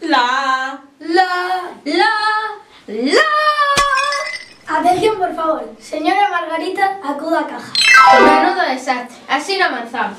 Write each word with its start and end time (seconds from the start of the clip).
La, 0.00 0.82
la, 0.98 1.72
la, 1.84 2.10
la. 2.86 3.20
Atención, 4.66 5.18
por 5.18 5.34
favor. 5.34 5.76
Señora 5.78 6.30
Margarita, 6.30 6.98
acuda 7.04 7.40
a 7.40 7.46
caja. 7.46 7.72
Menudo 8.20 8.62
desastre. 8.68 9.16
Así 9.28 9.58
no 9.58 9.66
avanzamos. 9.66 10.18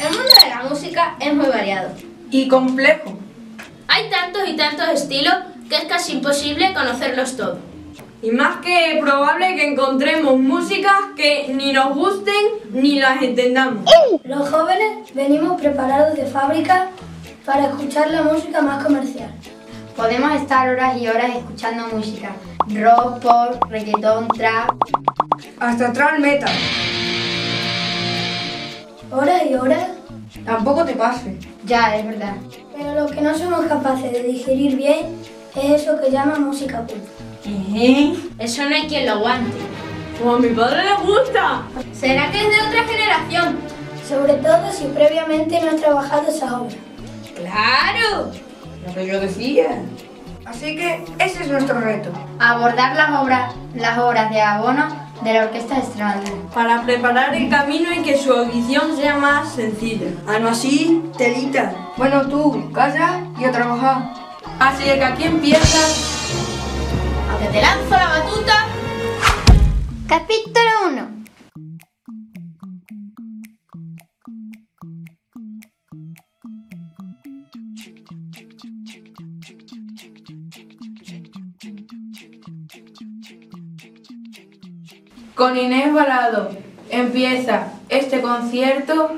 El 0.00 0.08
mundo 0.16 0.30
de 0.42 0.48
la 0.48 0.62
música 0.68 1.16
es 1.20 1.34
muy 1.34 1.46
variado. 1.46 1.94
Y 2.30 2.48
complejo. 2.48 3.18
Hay 3.88 4.10
tantos 4.10 4.48
y 4.48 4.56
tantos 4.56 4.88
estilos 4.88 5.34
que 5.68 5.76
es 5.76 5.84
casi 5.84 6.12
imposible 6.12 6.72
conocerlos 6.74 7.36
todos. 7.36 7.58
Y 8.22 8.30
más 8.32 8.58
que 8.58 8.98
probable 9.00 9.56
que 9.56 9.72
encontremos 9.72 10.38
músicas 10.38 10.92
que 11.16 11.48
ni 11.54 11.72
nos 11.72 11.94
gusten 11.94 12.34
ni 12.70 12.98
las 13.00 13.22
entendamos. 13.22 13.84
Los 14.24 14.48
jóvenes 14.50 15.14
venimos 15.14 15.58
preparados 15.60 16.16
de 16.16 16.26
fábrica 16.26 16.90
para 17.46 17.66
escuchar 17.66 18.10
la 18.10 18.22
música 18.22 18.60
más 18.60 18.84
comercial. 18.84 19.32
Podemos 19.96 20.34
estar 20.34 20.68
horas 20.68 20.98
y 20.98 21.08
horas 21.08 21.34
escuchando 21.36 21.86
música. 21.96 22.32
Rock, 22.74 23.20
pop, 23.20 23.64
reggaetón, 23.70 24.28
trap. 24.28 24.70
Hasta 25.58 25.92
trap 25.92 26.18
metal. 26.18 26.52
Horas 29.10 29.42
y 29.48 29.54
horas, 29.54 29.88
Tampoco 30.44 30.84
te 30.84 30.92
pase. 30.92 31.36
Ya, 31.64 31.96
es 31.96 32.06
verdad. 32.06 32.34
pero 32.76 32.94
lo 32.94 33.06
que 33.06 33.20
no 33.20 33.36
somos 33.36 33.66
capaces 33.66 34.12
de 34.12 34.22
digerir 34.22 34.76
bien 34.76 35.16
es 35.56 35.82
eso 35.82 36.00
que 36.00 36.10
llaman 36.10 36.44
música 36.44 36.80
pop. 36.86 36.96
¿Eh? 37.44 38.14
Eso 38.38 38.68
no 38.68 38.74
hay 38.74 38.86
quien 38.86 39.06
lo 39.06 39.12
aguante. 39.12 39.56
Como 40.18 40.34
a 40.34 40.38
mi 40.38 40.48
padre 40.48 40.84
le 40.84 40.94
gusta. 41.06 41.62
¿Será 41.92 42.30
que 42.30 42.38
es 42.38 42.48
de 42.48 42.68
otra 42.68 42.84
generación? 42.84 43.58
Sobre 44.06 44.34
todo 44.34 44.72
si 44.72 44.84
previamente 44.86 45.60
no 45.60 45.70
has 45.70 45.76
trabajado 45.76 46.28
esa 46.28 46.60
obra. 46.60 46.76
¡Claro! 47.36 48.30
Lo 48.86 48.94
que 48.94 49.06
yo 49.06 49.20
decía. 49.20 49.82
Así 50.44 50.76
que 50.76 51.04
ese 51.18 51.44
es 51.44 51.48
nuestro 51.48 51.80
reto. 51.80 52.10
Abordar 52.38 52.96
las 52.96 53.22
obras, 53.22 53.54
las 53.74 53.98
obras 53.98 54.30
de 54.30 54.40
abono 54.40 54.88
de 55.22 55.32
la 55.32 55.44
Orquesta 55.44 55.74
de 55.76 55.80
Extremadura. 55.80 56.32
Para 56.52 56.82
preparar 56.82 57.34
el 57.34 57.48
camino 57.48 57.92
y 57.92 58.02
que 58.02 58.18
su 58.18 58.32
audición 58.32 58.96
sea 58.96 59.16
más 59.16 59.52
sencilla. 59.52 60.08
Ah, 60.26 60.38
no 60.38 60.48
así, 60.48 61.02
telita. 61.16 61.72
Bueno, 61.96 62.26
tú, 62.26 62.70
calla 62.72 63.20
y 63.38 63.44
a 63.44 63.52
trabajar. 63.52 64.12
Así 64.58 64.84
que 64.84 65.04
aquí 65.04 65.24
empieza 65.24 65.78
¿A 65.78 66.19
que 67.40 67.46
te 67.46 67.62
lanzo 67.62 67.90
la 67.90 68.08
batuta? 68.08 68.66
Capítulo 70.06 70.70
1. 70.88 71.08
Con 85.34 85.56
Inés 85.56 85.94
Balado 85.94 86.50
empieza 86.90 87.72
este 87.88 88.20
concierto 88.20 89.12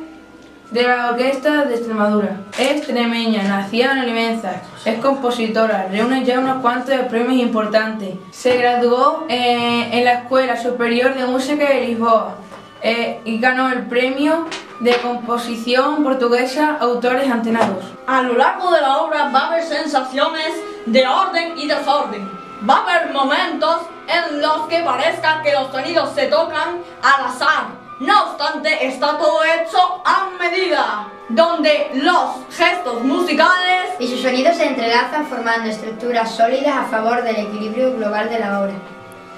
de 0.71 0.83
la 0.85 1.11
Orquesta 1.11 1.65
de 1.65 1.75
Extremadura. 1.75 2.42
Es 2.59 2.71
extremeña, 2.73 3.45
nacida 3.45 3.93
en 3.93 3.99
Alimenza, 4.01 4.61
es 4.85 5.01
compositora, 5.01 5.89
reúne 5.91 6.23
ya 6.23 6.39
unos 6.39 6.61
cuantos 6.61 6.95
premios 7.09 7.41
importantes. 7.41 8.15
Se 8.31 8.59
graduó 8.59 9.25
eh, 9.31 9.89
en 9.91 10.05
la 10.05 10.13
Escuela 10.13 10.61
Superior 10.61 11.15
de 11.15 11.25
Música 11.25 11.67
de 11.67 11.87
Lisboa 11.87 12.35
eh, 12.83 13.23
y 13.25 13.39
ganó 13.41 13.71
el 13.71 13.87
premio 13.87 14.47
de 14.81 14.95
composición 14.97 16.05
portuguesa 16.05 16.77
Autores 16.79 17.31
Antenados. 17.31 17.87
A 18.07 18.21
lo 18.21 18.35
largo 18.35 18.71
de 18.71 18.83
la 18.83 18.99
obra 18.99 19.31
va 19.31 19.39
a 19.39 19.47
haber 19.49 19.65
sensaciones 19.65 20.53
de 20.85 21.07
orden 21.07 21.57
y 21.57 21.67
desorden. 21.67 22.31
Va 22.69 22.77
a 22.77 22.83
haber 22.83 23.13
momentos 23.15 23.81
en 24.07 24.43
los 24.43 24.69
que 24.69 24.83
parezca 24.83 25.41
que 25.43 25.53
los 25.53 25.71
sonidos 25.71 26.15
se 26.15 26.27
tocan 26.27 26.83
al 27.03 27.25
azar. 27.25 27.83
No 27.99 28.25
obstante, 28.25 28.85
está 28.87 29.17
todo 29.17 29.43
hecho 29.45 30.03
a 30.05 30.29
medida, 30.43 31.09
donde 31.29 31.91
los 31.95 32.31
gestos 32.51 33.03
musicales 33.05 33.91
Y 33.99 34.09
sus 34.09 34.21
sonidos 34.21 34.57
se 34.57 34.67
entrelazan 34.67 35.27
formando 35.27 35.71
estructuras 35.71 36.35
sólidas 36.35 36.75
a 36.75 36.85
favor 36.85 37.23
del 37.23 37.37
equilibrio 37.37 37.95
global 37.97 38.29
de 38.29 38.41
la 38.41 38.61
obra. 38.61 38.73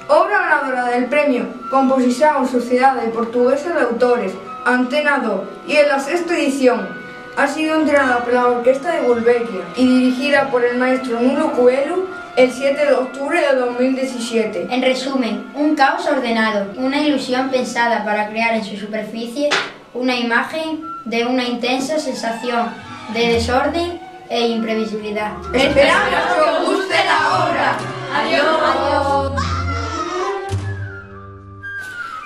Obra 0.09 0.39
ganadora 0.39 0.85
del 0.87 1.07
premio 1.07 1.47
Composición 1.71 2.49
Sociedade 2.49 3.09
Portuguesa 3.09 3.75
de 3.75 3.83
Autores, 3.83 4.33
Antena 4.65 5.19
2 5.19 5.41
y 5.69 5.77
en 5.77 5.89
la 5.89 5.99
sexta 5.99 6.37
edición. 6.37 6.89
Ha 7.37 7.49
sido 7.49 7.81
entrenada 7.81 8.19
por 8.19 8.33
la 8.33 8.47
Orquesta 8.47 8.93
de 8.93 9.01
Gulbenkian 9.03 9.65
y 9.77 9.87
dirigida 9.87 10.51
por 10.51 10.65
el 10.65 10.79
maestro 10.79 11.21
Nuno 11.21 11.53
Coelho 11.53 12.07
el 12.37 12.51
7 12.51 12.87
de 12.87 12.93
octubre 12.93 13.41
de 13.41 13.57
2017. 13.57 14.69
En 14.71 14.83
resumen, 14.83 15.51
un 15.55 15.75
caos 15.75 16.07
ordenado, 16.07 16.67
una 16.77 17.01
ilusión 17.01 17.51
pensada 17.51 18.05
para 18.05 18.29
crear 18.29 18.55
en 18.55 18.65
su 18.65 18.77
superficie 18.77 19.49
una 19.95 20.17
imagen 20.17 20.83
de 21.05 21.25
una 21.25 21.45
intensa 21.45 21.99
sensación 21.99 22.69
de 23.13 23.29
desorden 23.29 24.01
e 24.29 24.49
imprevisibilidad. 24.49 25.33
Esperamos 25.55 26.35
que 26.35 26.41
os 26.41 26.69
guste 26.69 26.95
la 27.05 27.45
obra. 27.47 27.77
Adiós. 28.15 29.43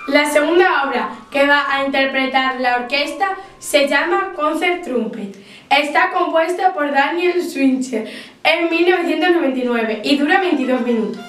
La 0.07 0.25
segunda 0.25 0.85
obra 0.87 1.09
que 1.29 1.45
va 1.45 1.65
a 1.69 1.85
interpretar 1.85 2.59
la 2.59 2.77
orquesta 2.77 3.37
se 3.59 3.87
llama 3.87 4.33
Concert 4.35 4.83
Trumpet. 4.83 5.35
Está 5.69 6.11
compuesta 6.11 6.73
por 6.73 6.91
Daniel 6.91 7.43
Swincher 7.43 8.07
en 8.43 8.69
1999 8.71 10.01
y 10.03 10.17
dura 10.17 10.41
22 10.41 10.81
minutos. 10.81 11.21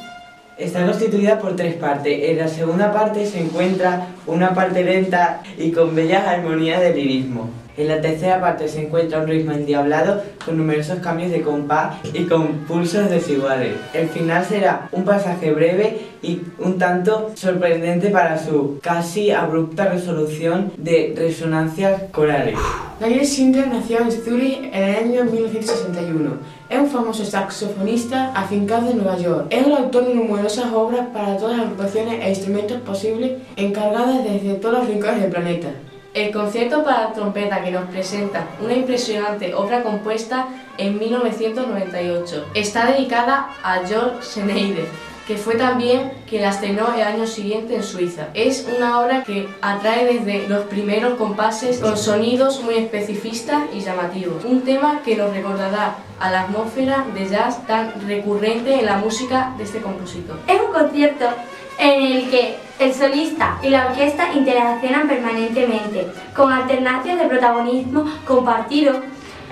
Está 0.57 0.87
constituida 0.87 1.39
por 1.39 1.57
tres 1.57 1.75
partes. 1.75 2.31
En 2.31 2.39
la 2.39 2.49
segunda 2.49 2.93
parte 2.93 3.27
se 3.27 3.41
encuentra 3.41 4.07
una 4.27 4.55
parte 4.55 4.85
lenta 4.85 5.43
y 5.59 5.73
con 5.73 5.95
bellas 5.95 6.27
armonías 6.27 6.81
de 6.81 6.95
lirismo. 6.95 7.51
En 7.77 7.89
la 7.89 8.01
tercera 8.01 8.41
parte 8.41 8.69
se 8.69 8.83
encuentra 8.83 9.21
un 9.21 9.29
ritmo 9.29 9.53
endiablado 9.53 10.23
con 10.45 10.59
numerosos 10.59 10.99
cambios 10.99 11.31
de 11.31 11.41
compás 11.41 11.97
y 12.13 12.25
con 12.25 12.49
pulsos 12.69 13.09
desiguales. 13.09 13.75
El 13.95 14.09
final 14.09 14.45
será 14.45 14.89
un 14.93 15.05
pasaje 15.05 15.53
breve 15.53 15.99
y 16.21 16.43
un 16.59 16.79
tanto 16.79 17.31
sorprendente 17.35 18.11
para 18.11 18.39
su 18.39 18.79
casi 18.83 19.31
abrupta 19.31 19.87
resolución 19.87 20.73
de 20.77 21.15
resonancias 21.17 22.03
corales. 22.13 22.59
Daniel 23.01 23.25
Schindler 23.25 23.69
nació 23.69 24.01
en 24.01 24.13
Zurich 24.13 24.59
en 24.75 24.83
el 24.83 24.97
año 24.97 25.25
1961. 25.25 26.33
Es 26.69 26.79
un 26.79 26.91
famoso 26.91 27.25
saxofonista 27.25 28.31
afincado 28.35 28.91
en 28.91 28.99
Nueva 28.99 29.17
York. 29.17 29.47
Es 29.49 29.67
el 29.67 29.73
autor 29.73 30.07
de 30.07 30.15
numerosas 30.15 30.67
obras 30.73 31.07
para 31.15 31.39
todas 31.39 31.57
las 31.57 31.67
agrupaciones 31.67 32.23
e 32.23 32.29
instrumentos 32.29 32.79
posibles 32.83 33.39
encargadas 33.57 34.10
desde 34.19 34.55
todos 34.55 34.79
los 34.79 34.89
rincones 34.89 35.23
del 35.23 35.31
planeta. 35.31 35.69
El 36.13 36.33
concierto 36.33 36.83
para 36.83 37.13
trompeta 37.13 37.63
que 37.63 37.71
nos 37.71 37.89
presenta 37.89 38.45
una 38.61 38.75
impresionante 38.75 39.55
obra 39.55 39.85
compuesta 39.85 40.49
en 40.77 40.99
1998 40.99 42.47
está 42.55 42.87
dedicada 42.87 43.51
a 43.63 43.87
Georg 43.87 44.21
Schneider, 44.21 44.87
que 45.29 45.37
fue 45.37 45.55
también 45.55 46.11
quien 46.29 46.43
la 46.43 46.51
estrenó 46.51 46.93
el 46.93 47.03
año 47.03 47.29
siguiente 47.29 47.77
en 47.77 47.85
Suiza. 47.85 48.31
Es 48.35 48.67
una 48.77 49.01
obra 49.01 49.23
que 49.23 49.49
atrae 49.63 50.15
desde 50.15 50.49
los 50.49 50.65
primeros 50.65 51.15
compases 51.15 51.79
con 51.79 51.97
sonidos 51.97 52.61
muy 52.65 52.75
especificistas 52.75 53.63
y 53.73 53.79
llamativos. 53.79 54.45
Un 54.45 54.63
tema 54.63 55.03
que 55.05 55.15
nos 55.15 55.33
recordará 55.33 55.95
a 56.19 56.31
la 56.33 56.41
atmósfera 56.43 57.07
de 57.15 57.29
jazz 57.29 57.65
tan 57.69 57.93
recurrente 58.09 58.81
en 58.81 58.87
la 58.87 58.99
música 58.99 59.55
de 59.57 59.63
este 59.63 59.81
compositor. 59.81 60.41
Es 60.49 60.61
un 60.61 60.73
concierto 60.73 61.27
en 61.81 62.03
el 62.03 62.31
que 62.31 62.57
el 62.79 62.95
solista 62.95 63.59
y 63.63 63.71
la 63.71 63.87
orquesta 63.87 64.35
interaccionan 64.35 65.09
permanentemente, 65.09 66.07
con 66.37 66.53
alternancias 66.53 67.19
de 67.19 67.27
protagonismo 67.27 68.05
compartido 68.27 69.01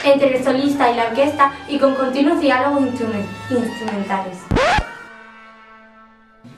entre 0.05 0.37
el 0.37 0.45
solista 0.45 0.91
y 0.91 0.97
la 0.97 1.07
orquesta 1.07 1.53
y 1.69 1.79
con 1.79 1.95
continuos 1.95 2.41
diálogos 2.41 2.83
instrumentales. 2.83 4.39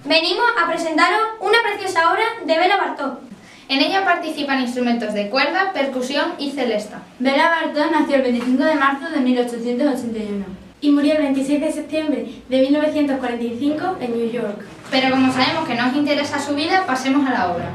Venimos 0.05 0.47
a 0.61 0.69
presentaros 0.69 1.21
una 1.41 1.59
preciosa 1.63 2.13
obra 2.13 2.25
de 2.45 2.59
Bela 2.59 2.77
Bartók. 2.77 3.21
En 3.69 3.81
ella 3.81 4.05
participan 4.05 4.61
instrumentos 4.61 5.15
de 5.15 5.31
cuerda, 5.31 5.73
percusión 5.73 6.33
y 6.39 6.51
celesta. 6.51 7.03
Bela 7.21 7.49
Bartók 7.49 7.93
nació 7.93 8.17
el 8.17 8.23
25 8.23 8.65
de 8.65 8.75
marzo 8.75 9.09
de 9.09 9.21
1881 9.21 10.45
y 10.81 10.91
murió 10.91 11.13
el 11.13 11.23
26 11.23 11.61
de 11.61 11.73
septiembre 11.73 12.27
de 12.49 12.61
1945 12.61 13.99
en 14.01 14.11
New 14.19 14.31
York. 14.33 14.65
Pero 14.91 15.11
como 15.11 15.33
sabemos 15.33 15.69
que 15.69 15.75
no 15.75 15.89
os 15.89 15.95
interesa 15.95 16.41
su 16.41 16.55
vida, 16.55 16.85
pasemos 16.87 17.29
a 17.29 17.33
la 17.33 17.51
obra. 17.51 17.67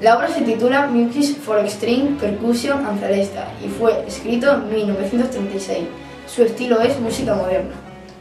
La 0.00 0.16
obra 0.16 0.28
se 0.28 0.42
titula 0.42 0.88
Music 0.88 1.38
for 1.38 1.58
Extreme 1.60 2.18
Percussion 2.20 2.84
and 2.84 3.00
Celesta 3.00 3.48
y 3.64 3.68
fue 3.68 4.04
escrito 4.06 4.52
en 4.52 4.68
1936. 4.70 5.84
Su 6.26 6.42
estilo 6.42 6.80
es 6.80 6.98
música 6.98 7.34
moderna. 7.34 7.74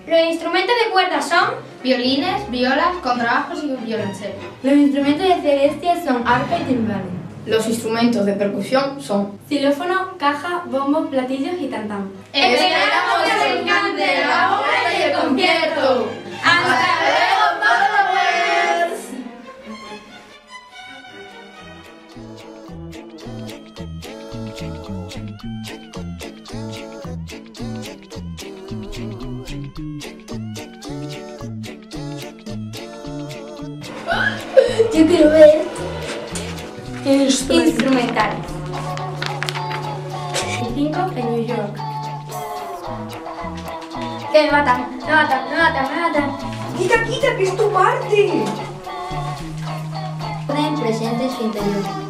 Los 0.07 0.19
instrumentos 0.19 0.75
de 0.85 0.91
cuerda 0.91 1.21
son 1.21 1.55
violines, 1.83 2.49
violas, 2.51 2.95
contrabajos 3.01 3.63
y 3.63 3.75
violonchelo. 3.83 4.35
Los 4.61 4.73
instrumentos 4.73 5.27
de 5.27 5.41
celestia 5.41 5.95
son 6.03 6.27
arpa 6.27 6.59
y 6.59 6.63
timbales. 6.65 7.15
Los 7.47 7.67
instrumentos 7.67 8.25
de 8.25 8.33
percusión 8.33 9.01
son 9.01 9.37
xilófono, 9.49 10.17
caja, 10.17 10.63
bombo, 10.65 11.07
platillos 11.07 11.55
y 11.59 11.67
tantán. 11.67 12.09
Esperamos 12.33 13.23
que 13.23 13.31
os 13.31 13.61
encante 13.61 14.25
la 14.25 14.59
obra 14.59 14.97
y 14.97 15.01
el 15.03 15.13
concierto. 15.13 15.64
Yo 34.93 35.05
quiero 35.07 35.29
ver. 35.29 35.65
Y 37.05 37.31
5 40.75 41.11
en 41.15 41.31
New 41.31 41.45
York. 41.45 41.75
que 44.31 44.43
me 44.43 44.51
matan, 44.51 44.97
me 44.99 45.13
matan, 45.13 45.49
me 45.49 45.55
matan, 45.55 45.85
me 45.89 46.01
matan. 46.01 46.37
¡Quita, 46.77 47.03
quita, 47.05 47.37
que 47.37 47.43
es 47.43 47.55
tu 47.55 47.71
parte! 47.71 48.43
Orden 50.49 50.75
presente 50.81 51.23
en 51.23 51.31
su 51.31 51.43
interior. 51.43 51.83
¡Ah! 51.85 52.04